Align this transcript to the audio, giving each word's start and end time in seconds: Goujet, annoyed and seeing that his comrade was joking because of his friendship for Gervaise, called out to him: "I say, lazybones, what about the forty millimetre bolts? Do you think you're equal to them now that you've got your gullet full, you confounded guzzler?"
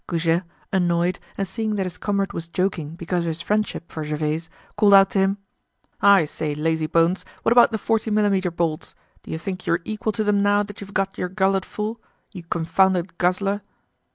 Goujet, 0.07 0.41
annoyed 0.73 1.19
and 1.37 1.47
seeing 1.47 1.75
that 1.75 1.85
his 1.85 1.99
comrade 1.99 2.33
was 2.33 2.47
joking 2.47 2.95
because 2.95 3.23
of 3.23 3.27
his 3.27 3.43
friendship 3.43 3.91
for 3.91 4.03
Gervaise, 4.03 4.49
called 4.75 4.95
out 4.95 5.11
to 5.11 5.19
him: 5.19 5.37
"I 6.01 6.25
say, 6.25 6.55
lazybones, 6.55 7.23
what 7.43 7.51
about 7.51 7.71
the 7.71 7.77
forty 7.77 8.09
millimetre 8.09 8.49
bolts? 8.49 8.95
Do 9.21 9.29
you 9.29 9.37
think 9.37 9.67
you're 9.67 9.81
equal 9.85 10.11
to 10.13 10.23
them 10.23 10.41
now 10.41 10.63
that 10.63 10.81
you've 10.81 10.95
got 10.95 11.19
your 11.19 11.29
gullet 11.29 11.65
full, 11.65 12.01
you 12.31 12.41
confounded 12.41 13.19
guzzler?" 13.19 13.61